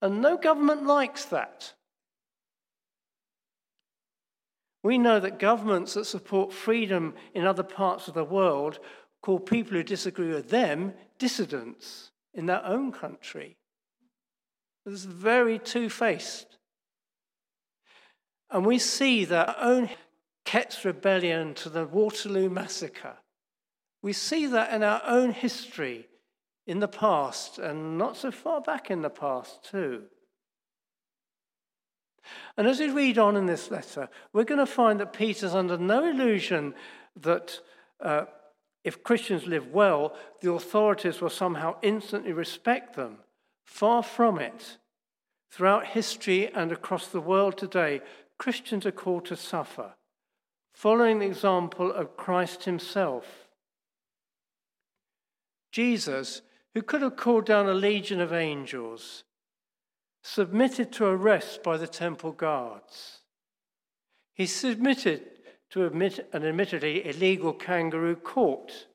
And 0.00 0.22
no 0.22 0.38
government 0.38 0.86
likes 0.86 1.26
that. 1.26 1.74
We 4.82 4.98
know 4.98 5.18
that 5.20 5.38
governments 5.38 5.94
that 5.94 6.06
support 6.06 6.52
freedom 6.52 7.14
in 7.34 7.46
other 7.46 7.62
parts 7.62 8.08
of 8.08 8.14
the 8.14 8.24
world 8.24 8.78
call 9.22 9.40
people 9.40 9.72
who 9.72 9.82
disagree 9.82 10.32
with 10.32 10.50
them 10.50 10.94
dissidents 11.18 12.12
in 12.32 12.46
their 12.46 12.64
own 12.64 12.92
country. 12.92 13.56
It's 14.86 15.04
very 15.04 15.58
two 15.58 15.90
faced. 15.90 16.58
And 18.50 18.64
we 18.64 18.78
see 18.78 19.24
that 19.26 19.56
own 19.60 19.90
Kett's 20.44 20.84
rebellion 20.84 21.52
to 21.54 21.68
the 21.68 21.84
Peterloo 21.84 22.48
massacre. 22.48 23.16
We 24.00 24.12
see 24.12 24.46
that 24.46 24.72
in 24.72 24.82
our 24.82 25.02
own 25.04 25.32
history 25.32 26.06
in 26.66 26.78
the 26.78 26.88
past 26.88 27.58
and 27.58 27.98
not 27.98 28.16
so 28.16 28.30
far 28.30 28.60
back 28.60 28.90
in 28.90 29.02
the 29.02 29.10
past, 29.10 29.64
too. 29.64 30.04
And 32.56 32.66
as 32.66 32.80
we 32.80 32.90
read 32.90 33.18
on 33.18 33.36
in 33.36 33.46
this 33.46 33.70
letter, 33.70 34.08
we're 34.32 34.44
going 34.44 34.58
to 34.58 34.66
find 34.66 35.00
that 35.00 35.12
Peter's 35.12 35.54
under 35.54 35.78
no 35.78 36.04
illusion 36.04 36.74
that 37.16 37.60
uh, 38.00 38.24
if 38.84 39.02
Christians 39.02 39.46
live 39.46 39.68
well, 39.68 40.16
the 40.40 40.52
authorities 40.52 41.20
will 41.20 41.30
somehow 41.30 41.76
instantly 41.82 42.32
respect 42.32 42.96
them. 42.96 43.18
Far 43.64 44.02
from 44.02 44.38
it. 44.38 44.78
Throughout 45.50 45.86
history 45.86 46.52
and 46.52 46.72
across 46.72 47.08
the 47.08 47.20
world 47.20 47.56
today, 47.56 48.00
Christians 48.38 48.86
are 48.86 48.92
called 48.92 49.24
to 49.26 49.36
suffer, 49.36 49.94
following 50.72 51.18
the 51.18 51.26
example 51.26 51.90
of 51.92 52.16
Christ 52.16 52.64
himself. 52.64 53.48
Jesus, 55.72 56.42
who 56.74 56.82
could 56.82 57.02
have 57.02 57.16
called 57.16 57.46
down 57.46 57.68
a 57.68 57.74
legion 57.74 58.20
of 58.20 58.32
angels, 58.32 59.24
submitted 60.28 60.92
to 60.92 61.06
arrest 61.06 61.62
by 61.62 61.78
the 61.78 61.86
temple 61.86 62.32
guards. 62.32 63.20
He 64.34 64.44
submitted 64.44 65.22
to 65.70 65.86
an 65.86 66.44
admittedly 66.44 67.06
illegal 67.08 67.54
kangaroo 67.54 68.14
court 68.14 68.88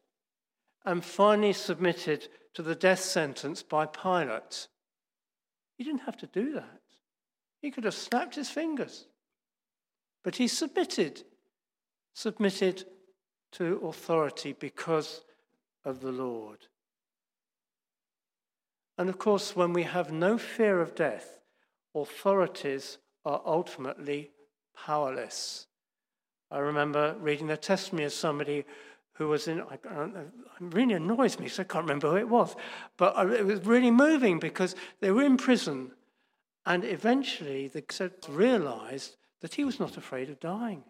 and 0.85 1.03
finally 1.03 1.53
submitted 1.53 2.27
to 2.53 2.61
the 2.61 2.75
death 2.75 2.99
sentence 2.99 3.63
by 3.63 3.87
Pilate. 3.87 4.67
He 5.75 5.83
didn't 5.83 6.01
have 6.01 6.17
to 6.17 6.27
do 6.27 6.53
that. 6.53 6.81
He 7.61 7.71
could 7.71 7.85
have 7.85 7.95
snapped 7.95 8.35
his 8.35 8.49
fingers. 8.49 9.07
But 10.23 10.35
he 10.35 10.47
submitted, 10.47 11.23
submitted 12.13 12.85
to 13.53 13.81
authority 13.87 14.53
because 14.53 15.23
of 15.83 15.99
the 15.99 16.11
Lord. 16.11 16.67
And 18.97 19.09
of 19.09 19.17
course, 19.17 19.55
when 19.55 19.73
we 19.73 19.83
have 19.83 20.11
no 20.11 20.37
fear 20.37 20.79
of 20.79 20.95
death, 20.95 21.39
authorities 21.95 22.97
are 23.25 23.41
ultimately 23.45 24.31
powerless. 24.75 25.67
I 26.51 26.59
remember 26.59 27.15
reading 27.19 27.47
the 27.47 27.57
testimony 27.57 28.05
of 28.05 28.13
somebody 28.13 28.65
who 29.13 29.27
was 29.27 29.47
in, 29.47 29.59
it 29.59 30.31
really 30.59 30.93
annoys 30.93 31.39
me, 31.39 31.47
so 31.47 31.61
I 31.61 31.65
can't 31.65 31.85
remember 31.85 32.11
who 32.11 32.17
it 32.17 32.29
was, 32.29 32.55
but 32.97 33.31
it 33.31 33.45
was 33.45 33.65
really 33.65 33.91
moving 33.91 34.39
because 34.39 34.75
they 35.01 35.11
were 35.11 35.23
in 35.23 35.37
prison 35.37 35.91
and 36.65 36.83
eventually 36.83 37.67
they 37.67 37.83
realized 38.29 39.15
that 39.41 39.53
he 39.53 39.63
was 39.63 39.79
not 39.79 39.97
afraid 39.97 40.29
of 40.29 40.39
dying. 40.39 40.83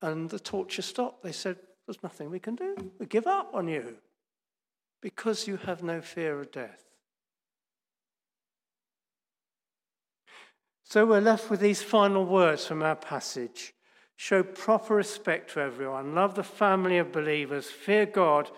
And 0.00 0.30
the 0.30 0.38
torture 0.38 0.82
stopped. 0.82 1.22
They 1.22 1.32
said, 1.32 1.56
There's 1.86 2.02
nothing 2.02 2.30
we 2.30 2.38
can 2.38 2.54
do. 2.54 2.92
We 2.98 3.06
give 3.06 3.26
up 3.26 3.50
on 3.54 3.68
you 3.68 3.96
because 5.02 5.46
you 5.46 5.58
have 5.58 5.82
no 5.82 6.00
fear 6.00 6.40
of 6.40 6.50
death. 6.52 6.84
So 10.84 11.04
we're 11.04 11.20
left 11.20 11.50
with 11.50 11.60
these 11.60 11.82
final 11.82 12.24
words 12.24 12.66
from 12.66 12.82
our 12.82 12.96
passage. 12.96 13.74
Show 14.16 14.42
proper 14.42 14.94
respect 14.94 15.52
to 15.52 15.60
everyone, 15.60 16.14
love 16.14 16.34
the 16.34 16.44
family 16.44 16.98
of 16.98 17.10
believers, 17.12 17.66
fear 17.66 18.06
God, 18.06 18.50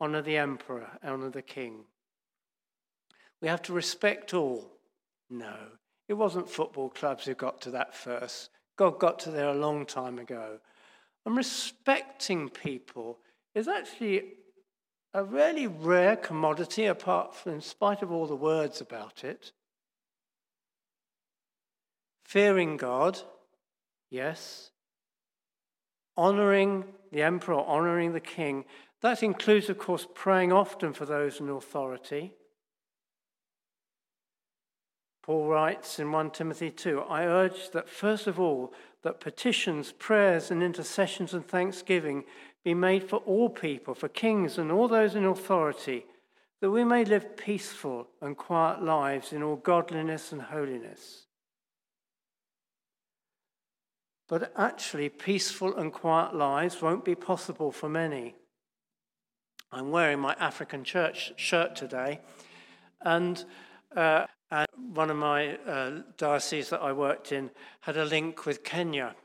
honor 0.00 0.22
the 0.22 0.36
emperor, 0.36 0.88
honor 1.04 1.30
the 1.30 1.42
king. 1.42 1.84
We 3.42 3.48
have 3.48 3.62
to 3.62 3.72
respect 3.72 4.32
all. 4.32 4.70
No, 5.28 5.54
it 6.08 6.14
wasn't 6.14 6.48
football 6.48 6.88
clubs 6.88 7.26
who 7.26 7.34
got 7.34 7.60
to 7.62 7.70
that 7.72 7.94
first. 7.94 8.50
God 8.76 8.98
got 8.98 9.18
to 9.20 9.30
there 9.30 9.48
a 9.48 9.54
long 9.54 9.84
time 9.84 10.18
ago. 10.18 10.58
And 11.26 11.36
respecting 11.36 12.48
people 12.48 13.18
is 13.54 13.68
actually 13.68 14.22
a 15.12 15.24
really 15.24 15.66
rare 15.66 16.16
commodity, 16.16 16.86
apart 16.86 17.34
from, 17.34 17.54
in 17.54 17.60
spite 17.60 18.02
of 18.02 18.12
all 18.12 18.26
the 18.26 18.36
words 18.36 18.80
about 18.80 19.24
it. 19.24 19.52
Fearing 22.24 22.76
God, 22.76 23.20
yes. 24.08 24.70
Honoring 26.16 26.84
the 27.10 27.22
emperor, 27.22 27.60
honoring 27.60 28.12
the 28.12 28.20
king. 28.20 28.64
That 29.00 29.22
includes, 29.22 29.68
of 29.68 29.78
course, 29.78 30.06
praying 30.14 30.52
often 30.52 30.92
for 30.92 31.06
those 31.06 31.40
in 31.40 31.48
authority. 31.48 32.34
Paul 35.22 35.48
writes 35.48 35.98
in 35.98 36.12
1 36.12 36.30
Timothy 36.30 36.70
2 36.70 37.00
I 37.02 37.24
urge 37.24 37.70
that 37.70 37.88
first 37.88 38.26
of 38.26 38.40
all, 38.40 38.72
that 39.02 39.20
petitions, 39.20 39.92
prayers, 39.92 40.50
and 40.50 40.62
intercessions 40.62 41.32
and 41.32 41.46
thanksgiving 41.46 42.24
be 42.64 42.74
made 42.74 43.08
for 43.08 43.16
all 43.18 43.48
people, 43.48 43.94
for 43.94 44.08
kings 44.08 44.58
and 44.58 44.70
all 44.70 44.88
those 44.88 45.14
in 45.14 45.24
authority, 45.24 46.04
that 46.60 46.70
we 46.70 46.84
may 46.84 47.04
live 47.04 47.36
peaceful 47.36 48.08
and 48.20 48.36
quiet 48.36 48.82
lives 48.82 49.32
in 49.32 49.42
all 49.42 49.56
godliness 49.56 50.32
and 50.32 50.42
holiness. 50.42 51.26
But 54.28 54.52
actually, 54.56 55.08
peaceful 55.08 55.76
and 55.76 55.92
quiet 55.92 56.34
lives 56.34 56.80
won't 56.82 57.04
be 57.04 57.14
possible 57.14 57.72
for 57.72 57.88
many. 57.88 58.34
I'm 59.72 59.90
wearing 59.90 60.20
my 60.20 60.34
African 60.38 60.84
church 60.84 61.32
shirt 61.36 61.74
today, 61.74 62.20
and, 63.00 63.44
uh, 63.96 64.26
and 64.50 64.66
one 64.92 65.10
of 65.10 65.16
my 65.16 65.56
uh, 65.56 66.02
dioceses 66.18 66.70
that 66.70 66.80
I 66.80 66.92
worked 66.92 67.32
in 67.32 67.50
had 67.80 67.96
a 67.96 68.04
link 68.04 68.46
with 68.46 68.62
Kenya. 68.62 69.16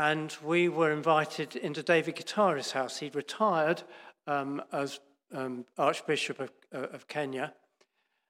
And 0.00 0.34
we 0.42 0.70
were 0.70 0.92
invited 0.92 1.56
into 1.56 1.82
David 1.82 2.16
Gitari's 2.16 2.70
house. 2.70 2.96
He'd 2.96 3.14
retired 3.14 3.82
um, 4.26 4.62
as 4.72 4.98
um, 5.30 5.66
Archbishop 5.76 6.40
of, 6.40 6.50
uh, 6.74 6.86
of 6.94 7.06
Kenya. 7.06 7.52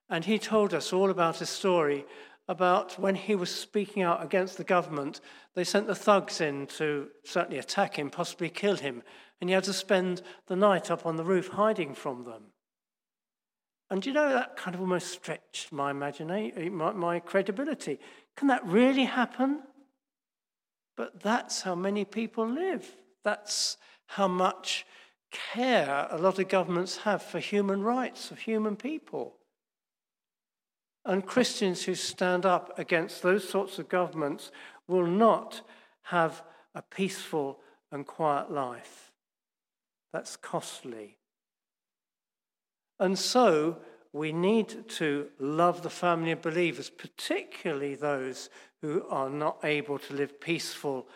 And 0.08 0.24
he 0.24 0.36
told 0.40 0.74
us 0.74 0.92
all 0.92 1.10
about 1.10 1.40
a 1.40 1.46
story 1.46 2.06
about 2.48 2.98
when 2.98 3.14
he 3.14 3.36
was 3.36 3.54
speaking 3.54 4.02
out 4.02 4.20
against 4.20 4.56
the 4.56 4.64
government, 4.64 5.20
they 5.54 5.62
sent 5.62 5.86
the 5.86 5.94
thugs 5.94 6.40
in 6.40 6.66
to 6.78 7.06
certainly 7.24 7.60
attack 7.60 7.96
him, 7.96 8.10
possibly 8.10 8.50
kill 8.50 8.74
him, 8.74 9.04
and 9.40 9.48
he 9.48 9.54
had 9.54 9.62
to 9.62 9.72
spend 9.72 10.22
the 10.48 10.56
night 10.56 10.90
up 10.90 11.06
on 11.06 11.14
the 11.14 11.24
roof 11.24 11.46
hiding 11.46 11.94
from 11.94 12.24
them. 12.24 12.46
And 13.90 14.04
you 14.04 14.12
know, 14.12 14.28
that 14.30 14.56
kind 14.56 14.74
of 14.74 14.80
almost 14.80 15.12
stretched 15.12 15.70
my 15.70 15.92
imagination, 15.92 16.74
my, 16.74 16.90
my 16.90 17.20
credibility. 17.20 18.00
Can 18.36 18.48
that 18.48 18.66
really 18.66 19.04
happen? 19.04 19.62
But 20.96 21.20
that's 21.20 21.62
how 21.62 21.74
many 21.74 22.04
people 22.04 22.46
live. 22.46 22.86
That's 23.24 23.76
how 24.06 24.28
much 24.28 24.86
care 25.30 26.08
a 26.10 26.18
lot 26.18 26.38
of 26.38 26.48
governments 26.48 26.98
have 26.98 27.22
for 27.22 27.38
human 27.38 27.82
rights 27.82 28.30
of 28.30 28.40
human 28.40 28.76
people. 28.76 29.36
And 31.04 31.24
Christians 31.24 31.84
who 31.84 31.94
stand 31.94 32.44
up 32.44 32.78
against 32.78 33.22
those 33.22 33.48
sorts 33.48 33.78
of 33.78 33.88
governments 33.88 34.50
will 34.86 35.06
not 35.06 35.62
have 36.02 36.42
a 36.74 36.82
peaceful 36.82 37.60
and 37.90 38.06
quiet 38.06 38.50
life. 38.50 39.12
That's 40.12 40.36
costly. 40.36 41.16
And 42.98 43.18
so 43.18 43.78
we 44.12 44.32
need 44.32 44.88
to 44.88 45.28
love 45.38 45.82
the 45.82 45.90
family 45.90 46.32
of 46.32 46.42
believers, 46.42 46.90
particularly 46.90 47.94
those 47.94 48.50
who 48.80 49.04
are 49.08 49.30
not 49.30 49.58
able 49.62 49.98
to 49.98 50.14
live 50.14 50.40
peaceful 50.40 51.06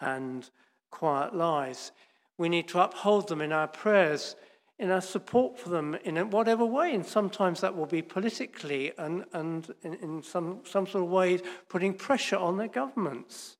and 0.00 0.48
quiet 0.90 1.34
lives. 1.34 1.92
We 2.38 2.48
need 2.48 2.68
to 2.68 2.80
uphold 2.80 3.28
them 3.28 3.42
in 3.42 3.52
our 3.52 3.68
prayers, 3.68 4.36
in 4.78 4.90
our 4.90 5.00
support 5.00 5.58
for 5.58 5.68
them 5.68 5.96
in 6.04 6.16
whatever 6.30 6.64
way. 6.64 6.94
And 6.94 7.04
sometimes 7.04 7.60
that 7.60 7.76
will 7.76 7.86
be 7.86 8.00
politically 8.00 8.92
and, 8.96 9.24
and 9.32 9.74
in, 9.82 9.94
in 9.94 10.22
some, 10.22 10.60
some 10.64 10.86
sort 10.86 11.04
of 11.04 11.10
way 11.10 11.40
putting 11.68 11.94
pressure 11.94 12.36
on 12.36 12.56
their 12.56 12.68
governments. 12.68 13.56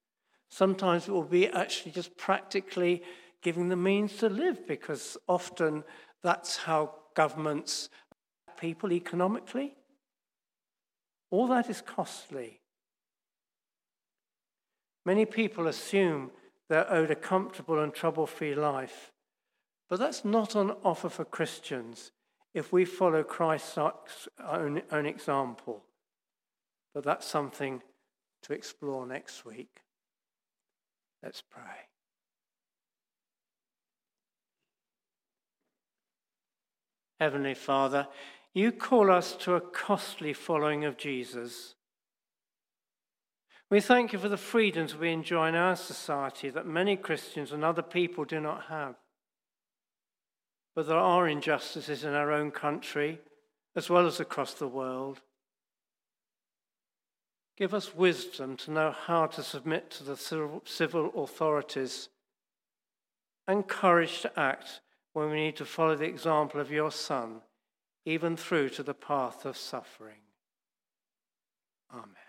Sometimes 0.49 1.09
it 1.09 1.11
will 1.11 1.25
be 1.25 1.49
actually 1.49 1.93
just 1.93 2.17
practically 2.17 3.03
giving 3.43 3.69
them 3.69 3.83
means 3.83 4.17
to 4.17 4.29
live 4.29 4.67
because 4.67 5.17
often 5.29 5.85
that's 6.23 6.57
how 6.57 6.95
governments 7.15 7.91
people 8.59 8.93
economically. 8.93 9.75
All 11.31 11.47
that 11.49 11.71
is 11.71 11.81
costly. 11.81 12.61
Many 15.05 15.25
people 15.25 15.67
assume 15.67 16.31
they're 16.69 16.91
owed 16.93 17.11
a 17.11 17.15
comfortable 17.15 17.79
and 17.79 17.95
trouble 17.95 18.27
free 18.27 18.55
life, 18.55 19.13
but 19.89 19.99
that's 19.99 20.25
not 20.25 20.55
on 20.55 20.77
offer 20.85 21.09
for 21.09 21.25
Christians 21.25 22.13
if 22.55 22.73
we 22.73 22.85
follow 22.85 23.23
Christ's 23.23 23.79
own, 24.47 24.83
own 24.91 25.07
example. 25.07 25.85
But 26.95 27.05
that's 27.05 27.27
something 27.27 27.83
to 28.43 28.53
explore 28.53 29.07
next 29.07 29.45
week. 29.45 29.81
Let's 31.23 31.43
pray. 31.43 31.89
Heavenly 37.21 37.55
Father, 37.55 38.07
you 38.55 38.73
call 38.73 39.11
us 39.11 39.37
to 39.37 39.55
a 39.55 39.61
costly 39.61 40.33
following 40.33 40.85
of 40.85 40.97
Jesus. 40.97 41.75
We 43.71 43.81
thank 43.81 44.13
you 44.13 44.19
for 44.19 44.29
the 44.29 44.37
freedoms 44.37 44.97
we 44.97 45.13
enjoy 45.13 45.49
in 45.49 45.55
our 45.55 45.77
society 45.77 46.49
that 46.51 46.67
many 46.67 46.97
Christians 46.97 47.53
and 47.53 47.63
other 47.63 47.83
people 47.83 48.25
do 48.25 48.41
not 48.41 48.65
have. 48.65 48.95
But 50.75 50.87
there 50.87 50.97
are 50.97 51.29
injustices 51.29 52.05
in 52.05 52.15
our 52.15 52.33
own 52.33 52.51
country 52.51 53.21
as 53.77 53.91
well 53.91 54.07
as 54.07 54.21
across 54.21 54.55
the 54.55 54.69
world. 54.69 55.21
Give 57.57 57.75
us 57.75 57.95
wisdom 57.95 58.57
to 58.59 58.71
know 58.71 58.93
how 58.93 59.27
to 59.27 59.43
submit 59.43 59.91
to 59.91 60.05
the 60.05 60.17
civil 60.65 61.13
authorities 61.17 62.09
and 63.47 63.67
courage 63.67 64.21
to 64.21 64.39
act 64.39 64.81
when 65.13 65.31
we 65.31 65.37
need 65.37 65.57
to 65.57 65.65
follow 65.65 65.97
the 65.97 66.05
example 66.05 66.61
of 66.61 66.71
your 66.71 66.93
Son, 66.93 67.41
even 68.09 68.39
through 68.39 68.71
to 68.71 68.83
the 68.83 68.95
path 68.95 69.45
of 69.45 69.55
suffering. 69.55 70.23
Amen. 71.93 72.28